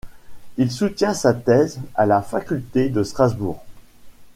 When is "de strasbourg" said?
2.89-3.63